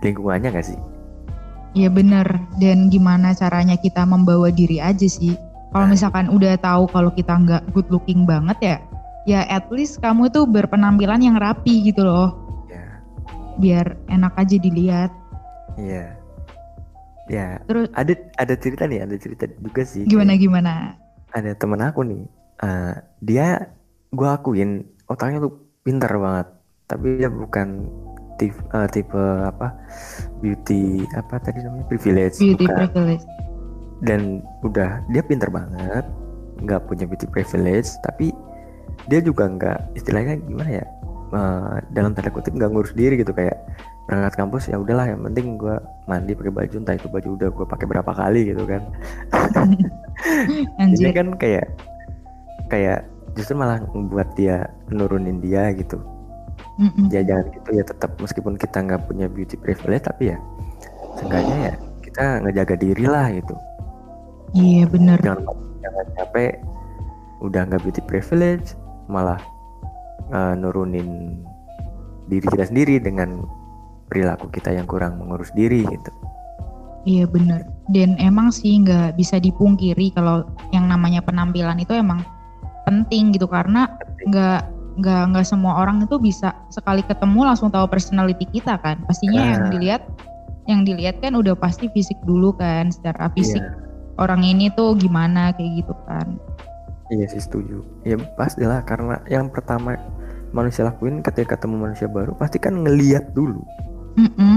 [0.00, 0.80] lingkungannya gak sih
[1.76, 2.24] Iya bener
[2.56, 5.36] dan gimana caranya kita membawa diri aja sih
[5.68, 5.92] kalau nah.
[5.92, 8.76] misalkan udah tahu kalau kita nggak good looking banget ya
[9.28, 12.32] ya at least kamu tuh berpenampilan yang rapi gitu loh.
[12.72, 13.04] Yeah.
[13.60, 15.12] Biar enak aja dilihat.
[15.76, 16.16] Iya.
[17.28, 17.60] Yeah.
[17.60, 17.60] Ya.
[17.68, 20.08] Terus ada ada cerita nih, ada cerita juga sih.
[20.08, 20.72] Gimana kayak, gimana?
[21.36, 22.24] Ada temen aku nih.
[22.58, 23.68] Uh, dia
[24.08, 25.52] gue akuin otaknya tuh
[25.84, 26.48] pintar banget.
[26.88, 27.84] Tapi dia bukan
[28.40, 29.76] tipe, uh, tipe apa
[30.40, 32.40] beauty apa tadi namanya privilege.
[32.40, 32.78] Beauty bukan.
[32.88, 33.24] privilege.
[33.98, 36.06] Dan udah dia pintar banget,
[36.64, 38.30] nggak punya beauty privilege, tapi
[39.06, 40.86] dia juga nggak istilahnya gimana ya
[41.32, 43.56] uh, dalam tanda kutip nggak ngurus diri gitu kayak
[44.08, 45.76] berangkat kampus ya udahlah yang penting gue
[46.08, 48.82] mandi pakai baju entah itu baju udah gue pakai berapa kali gitu kan
[50.96, 51.68] ini kan kayak
[52.72, 53.04] kayak
[53.36, 56.00] justru malah membuat dia nurunin dia gitu
[56.78, 60.38] mm ya jangan gitu ya tetap meskipun kita nggak punya beauty privilege tapi ya
[61.18, 61.74] seenggaknya ya
[62.06, 63.54] kita ngejaga diri lah gitu.
[64.54, 65.44] Iya benar jangan
[65.82, 66.52] jangan capek
[67.42, 68.78] udah nggak beauty privilege
[69.10, 69.38] malah
[70.30, 71.42] uh, nurunin
[72.28, 73.42] diri kita sendiri dengan
[74.08, 76.12] perilaku kita yang kurang mengurus diri gitu.
[77.08, 77.64] Iya bener.
[77.88, 80.44] Dan emang sih nggak bisa dipungkiri kalau
[80.76, 82.20] yang namanya penampilan itu emang
[82.84, 83.48] penting gitu.
[83.48, 83.88] Karena
[84.28, 88.98] nggak nggak nggak semua orang itu bisa sekali ketemu langsung tahu personality kita kan.
[89.06, 89.48] Pastinya nah.
[89.54, 90.02] yang dilihat
[90.68, 94.20] yang dilihat kan udah pasti fisik dulu kan secara fisik yeah.
[94.20, 96.36] orang ini tuh gimana kayak gitu kan.
[97.08, 97.80] Iya sih setuju.
[98.04, 99.96] Ya pastilah karena yang pertama
[100.52, 103.64] manusia lakuin ketika ketemu manusia baru pasti kan ngeliat dulu.
[104.20, 104.56] Mm -mm,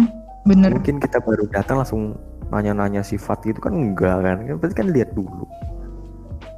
[0.49, 0.69] bener.
[0.75, 2.17] Mungkin kita baru datang langsung
[2.51, 4.37] nanya-nanya sifat gitu kan enggak kan?
[4.43, 5.47] Kan pasti kan lihat dulu.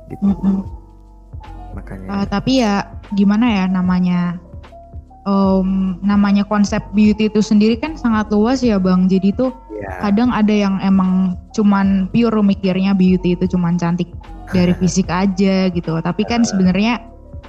[0.10, 0.24] Gitu.
[0.24, 0.83] Mm -mm.
[1.74, 2.08] Makanya.
[2.10, 4.38] Uh, tapi ya gimana ya namanya
[5.28, 9.10] um, namanya konsep beauty itu sendiri kan sangat luas ya bang.
[9.10, 10.00] Jadi tuh yeah.
[10.10, 14.10] kadang ada yang emang cuman pure mikirnya beauty itu cuman cantik
[14.52, 16.00] dari fisik aja gitu.
[16.00, 17.02] Tapi kan sebenarnya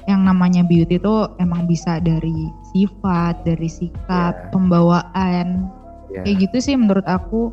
[0.04, 4.50] yang namanya beauty itu emang bisa dari sifat, dari sikap, yeah.
[4.52, 5.68] pembawaan.
[6.12, 6.24] Yeah.
[6.24, 7.50] Kayak gitu sih menurut aku.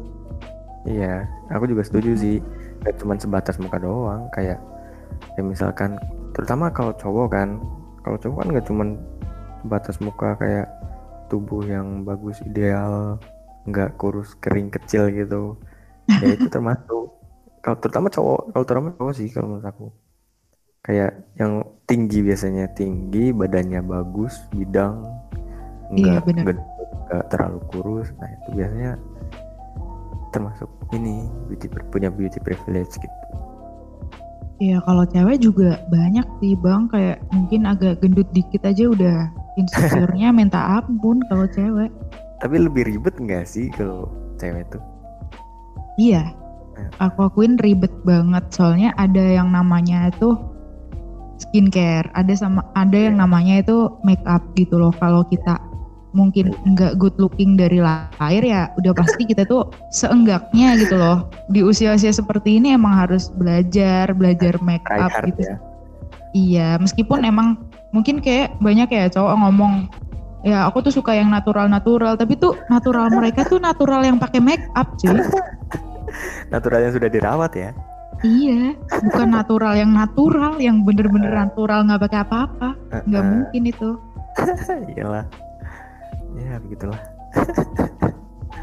[0.81, 2.37] Iya, aku juga setuju sih.
[2.81, 4.57] Gak cuma sebatas muka doang, kayak
[5.37, 6.01] ya misalkan
[6.31, 7.49] terutama kalau cowok kan,
[8.01, 8.83] kalau cowok kan gak cuma
[9.61, 10.67] sebatas muka kayak
[11.29, 13.21] tubuh yang bagus ideal,
[13.69, 15.55] nggak kurus kering kecil gitu.
[16.09, 17.13] Ya itu termasuk
[17.61, 19.87] kalau terutama cowok kalau terutama cowok sih kalau menurut aku.
[20.81, 25.05] Kayak yang tinggi biasanya tinggi badannya bagus bidang
[25.93, 28.09] enggak iya, enggak terlalu kurus.
[28.17, 28.91] Nah itu biasanya
[30.33, 33.20] termasuk ini beauty punya beauty privilege gitu
[34.61, 39.17] Iya kalau cewek juga banyak sih bang kayak mungkin agak gendut dikit aja udah
[39.57, 41.89] insecure-nya minta ampun kalau cewek.
[42.37, 44.05] Tapi lebih ribet nggak sih kalau
[44.37, 44.81] cewek tuh?
[45.97, 46.29] Iya,
[47.01, 50.37] aku akuin ribet banget soalnya ada yang namanya itu
[51.41, 53.21] skincare, ada sama ada yang Iya.
[53.25, 54.93] namanya itu make up gitu loh.
[54.93, 55.57] Kalau kita
[56.11, 61.63] mungkin nggak good looking dari lahir ya udah pasti kita tuh seenggaknya gitu loh di
[61.63, 65.55] usia-usia seperti ini emang harus belajar belajar make up gitu ya.
[66.31, 67.59] Iya, meskipun emang
[67.91, 69.91] mungkin kayak banyak ya cowok ngomong
[70.47, 74.63] ya aku tuh suka yang natural-natural, tapi tuh natural mereka tuh natural yang pakai make
[74.75, 75.15] up cuy.
[76.51, 77.71] Natural yang sudah dirawat ya.
[78.21, 78.75] Iya,
[79.07, 82.69] bukan natural yang natural, yang bener-bener natural nggak pakai apa-apa,
[83.07, 83.89] nggak mungkin itu.
[84.93, 85.25] Iyalah.
[86.37, 86.99] Ya begitulah.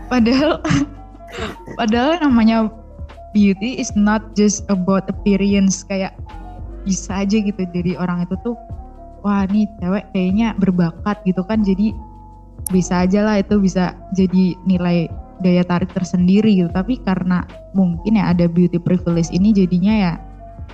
[0.09, 0.65] Padahal,
[1.77, 2.73] padahal namanya
[3.37, 6.17] beauty is not just about appearance, kayak
[6.89, 7.61] bisa aja gitu.
[7.77, 8.57] Jadi orang itu tuh,
[9.21, 11.93] wah nih cewek kayaknya berbakat gitu kan, jadi
[12.73, 15.09] bisa aja lah itu bisa jadi nilai
[15.45, 16.73] daya tarik tersendiri gitu.
[16.73, 17.45] Tapi karena
[17.77, 20.13] mungkin ya ada beauty privilege ini jadinya ya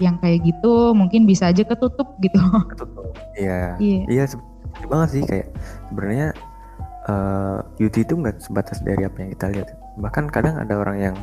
[0.03, 2.39] yang kayak gitu mungkin bisa aja ketutup gitu.
[2.71, 3.15] Ketutup.
[3.39, 3.79] Iya.
[3.79, 4.01] Iya.
[4.11, 5.47] Iya sebenarnya banget sih kayak
[5.91, 6.27] sebenarnya
[7.09, 9.69] eh, beauty itu nggak sebatas dari apa yang kita lihat.
[10.01, 11.17] Bahkan kadang ada orang yang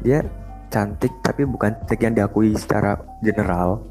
[0.00, 0.24] dia
[0.70, 3.82] cantik tapi bukan cantik yang diakui secara general,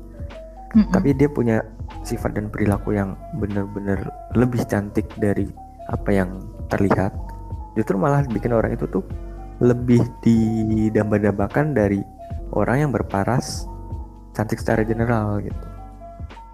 [0.73, 0.89] Mm-mm.
[0.95, 1.61] tapi dia punya
[2.07, 3.99] sifat dan perilaku yang benar-benar
[4.33, 5.49] lebih cantik dari
[5.91, 6.39] apa yang
[6.71, 7.11] terlihat.
[7.75, 9.03] Justru malah bikin orang itu tuh
[9.59, 11.99] lebih didamba-dambakan dari
[12.55, 13.67] orang yang berparas
[14.31, 15.68] cantik secara general gitu.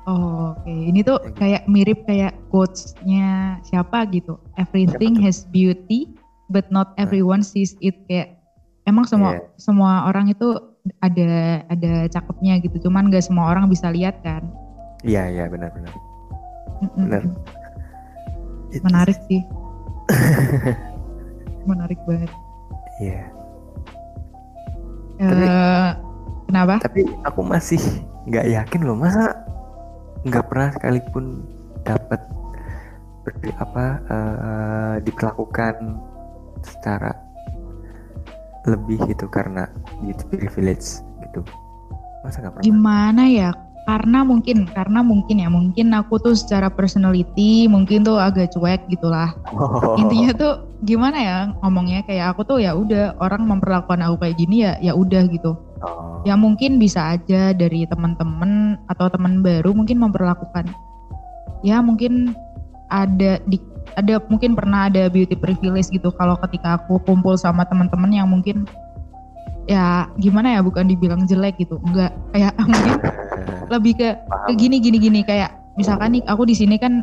[0.06, 0.70] Oh, oke.
[0.70, 4.38] Ini tuh kayak mirip kayak quotes-nya siapa gitu.
[4.56, 6.13] Everything Siapa has beauty,
[6.48, 7.98] but not everyone sees it.
[8.06, 8.38] Kayak
[8.86, 9.41] emang semua Iya.
[9.58, 10.54] semua orang itu
[11.02, 12.86] ada ada cakepnya gitu.
[12.86, 14.46] Cuman gak semua orang bisa lihat kan.
[15.02, 15.94] Iya iya benar-benar.
[16.86, 17.10] Mm-mm.
[17.10, 17.24] Benar.
[18.86, 19.41] Menarik sih.
[21.70, 22.30] Menarik banget.
[23.02, 23.22] Iya.
[25.18, 25.89] Tapi- Eh,
[26.46, 26.76] kenapa?
[26.78, 27.82] Tapi aku masih
[28.30, 29.34] nggak yakin loh masa
[30.26, 31.46] nggak pernah sekalipun
[31.86, 32.22] dapat
[33.58, 36.02] apa eh, diperlakukan
[36.66, 37.14] secara
[38.66, 39.70] lebih gitu karena
[40.02, 41.42] beauty privilege gitu.
[42.26, 42.66] Masa nggak pernah?
[42.66, 43.50] Gimana ya?
[43.86, 49.30] Karena mungkin, karena mungkin ya, mungkin aku tuh secara personality mungkin tuh agak cuek gitulah.
[49.54, 49.94] Oh.
[50.02, 54.56] intinya tuh gimana ya ngomongnya kayak aku tuh ya udah orang memperlakukan aku kayak gini
[54.66, 56.24] ya ya udah gitu Oh.
[56.24, 60.72] ya mungkin bisa aja dari teman-teman atau teman baru mungkin memperlakukan
[61.68, 62.32] ya mungkin
[62.88, 63.60] ada di
[64.00, 68.64] ada mungkin pernah ada beauty privilege gitu kalau ketika aku kumpul sama teman-teman yang mungkin
[69.66, 72.98] ya gimana ya bukan dibilang jelek gitu enggak kayak mungkin
[73.70, 74.10] lebih ke
[74.50, 77.02] ke gini gini gini kayak misalkan nih aku di sini kan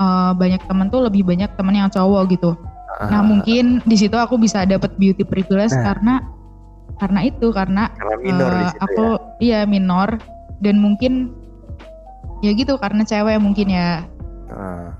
[0.00, 2.56] eh, banyak temen tuh lebih banyak temen yang cowok gitu.
[2.98, 5.94] Nah Ah, mungkin di situ aku bisa dapat beauty privilege Nah.
[5.94, 6.14] karena
[6.98, 9.18] karena itu karena karena minor di situ aku ya.
[9.38, 10.18] iya minor
[10.58, 11.30] dan mungkin
[12.40, 14.02] ya gitu karena cewek mungkin ya.
[14.48, 14.90] Ah,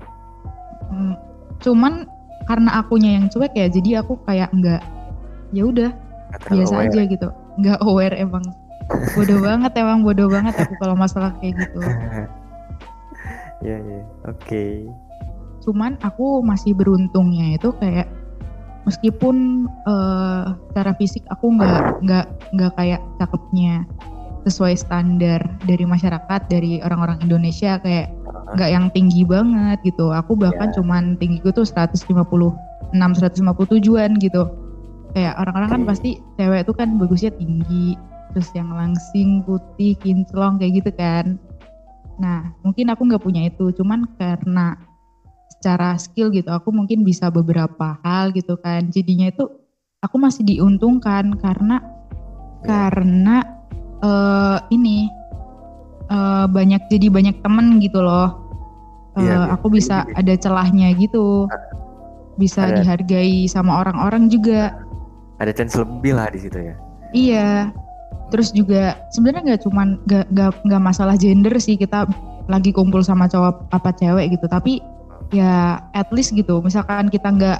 [0.89, 1.13] Hmm,
[1.61, 2.09] cuman
[2.49, 4.81] karena akunya yang cuek ya jadi aku kayak enggak
[5.53, 5.91] ya udah
[6.49, 6.89] biasa aware.
[6.89, 7.27] aja gitu.
[7.61, 8.41] Enggak aware emang.
[9.13, 11.79] Bodoh banget emang bodoh banget aku kalau masalah kayak gitu.
[13.59, 14.01] Iya iya.
[14.23, 14.87] Oke.
[15.59, 18.07] cuman aku masih beruntungnya itu kayak
[18.89, 22.25] meskipun eh, secara fisik aku nggak nggak
[22.57, 23.85] nggak kayak cakepnya
[24.49, 28.09] sesuai standar dari masyarakat dari orang-orang Indonesia kayak
[28.57, 30.09] nggak yang tinggi banget gitu.
[30.09, 32.09] Aku bahkan cuman tinggiku tuh 156
[32.97, 34.43] 157an gitu.
[35.13, 35.89] Kayak orang-orang kan Oke.
[35.93, 37.93] pasti cewek itu kan bagusnya tinggi
[38.29, 41.37] terus yang langsing putih kinclong kayak gitu kan.
[42.17, 43.69] Nah mungkin aku nggak punya itu.
[43.73, 44.77] Cuman karena
[45.59, 49.43] secara skill gitu aku mungkin bisa beberapa hal gitu kan jadinya itu
[49.99, 51.83] aku masih diuntungkan karena
[52.59, 52.91] Ya.
[52.91, 53.37] karena
[53.99, 55.07] eh, ini
[56.07, 58.47] eh, banyak jadi banyak temen gitu loh
[59.15, 59.51] Eh, Iya, iya.
[59.51, 61.47] aku bisa Jadi- ada celahnya gitu
[62.35, 64.75] bisa Ada- dihargai sama orang-orang juga
[65.39, 66.75] Ada chance lebih lah di situ ya.
[67.09, 67.49] Iya.
[68.27, 70.27] Terus juga sebenarnya nggak cuman nggak
[70.61, 72.03] nggak masalah gender sih kita
[72.45, 74.45] lagi kumpul sama cowok apa cewek gitu.
[74.45, 74.83] Tapi
[75.29, 76.61] ya at least gitu.
[76.61, 77.59] Misalkan kita nggak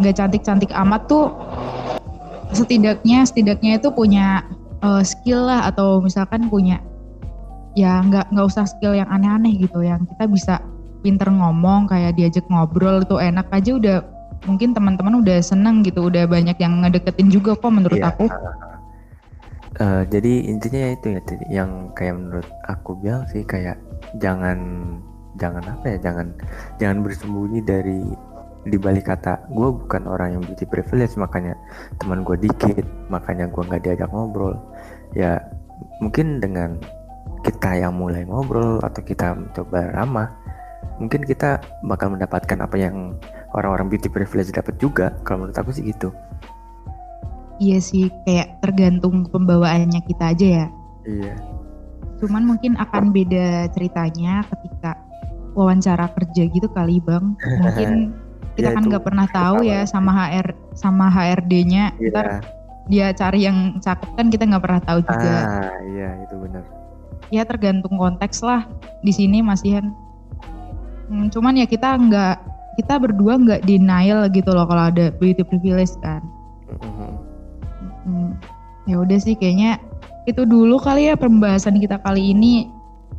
[0.00, 1.34] nggak cantik-cantik amat tuh
[2.56, 4.42] setidaknya setidaknya itu punya
[4.82, 6.80] eh, skill lah atau misalkan punya
[7.78, 10.54] ya nggak nggak usah skill yang aneh-aneh gitu yang kita bisa
[11.00, 13.96] pinter ngomong kayak diajak ngobrol itu enak aja udah
[14.48, 18.10] mungkin teman-teman udah seneng gitu udah banyak yang ngedeketin juga kok menurut Iya.
[18.10, 18.26] aku
[19.80, 21.20] uh, jadi intinya ya itu ya
[21.62, 23.78] yang kayak menurut aku bilang sih kayak
[24.18, 24.58] jangan
[25.38, 26.26] jangan apa ya jangan
[26.82, 28.02] jangan bersembunyi dari
[28.60, 31.56] di balik kata gue bukan orang yang beauty privilege makanya
[31.96, 34.56] teman gue dikit makanya gue nggak diajak ngobrol.
[35.16, 35.40] Ya
[36.04, 36.76] mungkin dengan
[37.40, 40.28] kita yang mulai ngobrol atau kita mencoba ramah
[41.00, 43.16] mungkin kita bakal mendapatkan apa yang
[43.56, 45.16] orang-orang beauty privilege dapat juga.
[45.24, 46.12] Kalau menurut aku sih gitu.
[47.60, 50.66] Iya sih kayak tergantung pembawaannya kita aja ya.
[51.08, 51.34] Iya.
[52.20, 54.96] Cuman mungkin akan beda ceritanya ketika
[55.54, 57.34] wawancara kerja gitu kali bang.
[57.36, 57.90] Mungkin
[58.58, 62.10] kita ya, kan nggak pernah tahu ya sama HR sama HRD-nya yeah.
[62.12, 62.26] ntar
[62.90, 65.36] dia cari yang cakep kan kita nggak pernah tahu juga.
[65.46, 66.64] Ah iya itu benar.
[67.30, 68.66] Ya tergantung konteks lah.
[69.06, 69.86] Di sini masih kan
[71.10, 72.36] hmm, cuman ya kita nggak
[72.82, 76.22] kita berdua nggak denial gitu loh kalau ada beauty privilege kan.
[76.70, 77.12] Mm-hmm.
[78.06, 78.30] hmm,
[78.86, 79.82] ya udah sih kayaknya
[80.30, 82.70] itu dulu kali ya pembahasan kita kali ini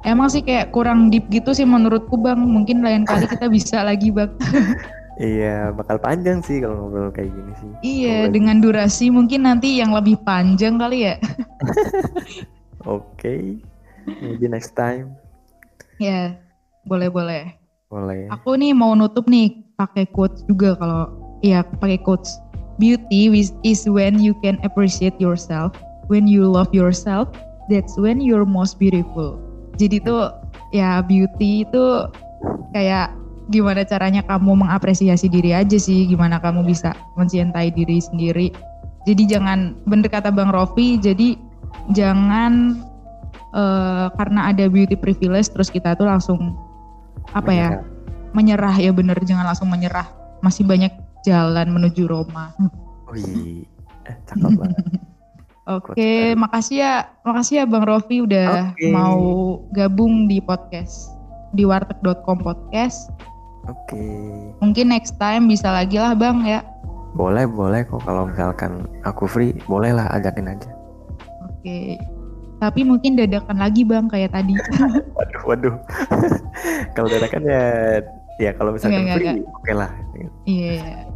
[0.06, 4.10] emang sih kayak kurang deep gitu sih menurutku bang mungkin lain kali kita bisa lagi
[4.10, 4.32] bang
[5.22, 7.72] Iya, bakal panjang sih kalau ngobrol kayak gini sih.
[7.86, 11.22] Iya, ngobrol dengan durasi mungkin nanti yang lebih panjang kali ya.
[12.90, 13.42] Oke, okay.
[14.18, 15.14] maybe next time.
[16.02, 16.42] Ya,
[16.90, 17.54] boleh boleh.
[17.92, 18.34] Boleh.
[18.34, 21.06] Aku nih mau nutup nih pakai quotes juga kalau
[21.46, 22.42] iya pakai quotes.
[22.82, 23.30] Beauty
[23.62, 25.78] is when you can appreciate yourself.
[26.10, 27.30] When you love yourself,
[27.70, 29.51] that's when you're most beautiful.
[29.82, 30.30] Jadi tuh
[30.70, 31.84] ya beauty itu
[32.78, 33.18] kayak
[33.50, 38.54] gimana caranya kamu mengapresiasi diri aja sih, gimana kamu bisa mencintai diri sendiri.
[39.10, 41.34] Jadi jangan bener kata Bang Rofi, jadi
[41.98, 42.78] jangan
[43.58, 46.54] uh, karena ada beauty privilege terus kita tuh langsung
[47.34, 47.70] apa ya
[48.32, 50.08] menyerah ya bener jangan langsung menyerah
[50.46, 50.94] masih banyak
[51.26, 52.54] jalan menuju Roma.
[53.10, 53.66] Wih,
[54.06, 54.86] eh, cakep banget.
[55.80, 58.92] Oke, okay, makasih ya, makasih ya Bang Rofi udah okay.
[58.92, 61.16] mau gabung di podcast
[61.56, 63.12] di warteg.com podcast.
[63.70, 63.94] Oke.
[63.94, 64.52] Okay.
[64.60, 66.60] Mungkin next time bisa lagi lah bang ya.
[67.14, 70.72] Boleh boleh kok kalau misalkan aku free boleh lah ajakin aja.
[71.46, 71.62] Oke.
[71.62, 71.90] Okay.
[72.62, 74.54] Tapi mungkin dadakan lagi bang kayak tadi.
[75.18, 75.76] waduh waduh.
[76.96, 77.64] kalau dadakan ya
[78.40, 79.92] ya kalau misalkan enggak, free oke okay lah.
[80.48, 80.76] Iya.
[80.82, 81.11] Yeah.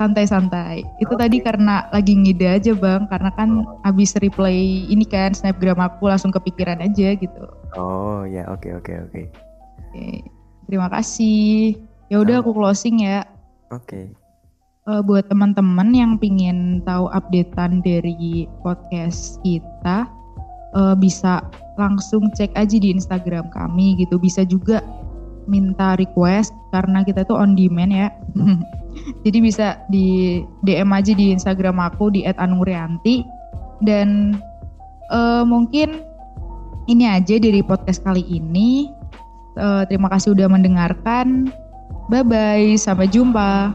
[0.00, 0.80] Santai-santai.
[0.96, 1.28] Itu okay.
[1.28, 3.84] tadi karena lagi ngide aja bang, karena kan oh.
[3.84, 7.44] abis replay ini kan snapgram aku langsung kepikiran aja gitu.
[7.76, 9.12] Oh ya oke okay, oke okay, oke.
[9.12, 9.24] Okay.
[9.28, 9.92] Oke.
[9.92, 10.16] Okay.
[10.70, 11.76] Terima kasih.
[12.08, 13.28] Ya udah aku closing ya.
[13.68, 13.84] Oke.
[13.84, 14.06] Okay.
[14.88, 20.08] Uh, buat teman-teman yang pingin tahu updatean dari podcast kita,
[20.72, 21.44] uh, bisa
[21.76, 24.16] langsung cek aja di Instagram kami gitu.
[24.16, 24.80] Bisa juga
[25.50, 28.08] minta request karena kita tuh on demand ya.
[29.24, 33.22] Jadi bisa di DM aja di Instagram aku di @anurianti
[33.84, 34.38] dan
[35.10, 36.04] uh, mungkin
[36.88, 38.90] ini aja dari podcast kali ini.
[39.58, 41.50] Uh, terima kasih udah mendengarkan.
[42.10, 43.74] Bye bye, sampai jumpa.